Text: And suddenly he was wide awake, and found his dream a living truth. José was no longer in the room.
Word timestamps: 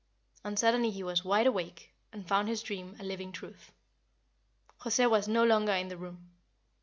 And 0.43 0.57
suddenly 0.57 0.89
he 0.89 1.03
was 1.03 1.23
wide 1.23 1.45
awake, 1.45 1.93
and 2.11 2.27
found 2.27 2.47
his 2.47 2.63
dream 2.63 2.95
a 2.99 3.03
living 3.03 3.31
truth. 3.31 3.71
José 4.79 5.07
was 5.07 5.27
no 5.27 5.43
longer 5.43 5.73
in 5.73 5.89
the 5.89 5.97
room. 5.97 6.31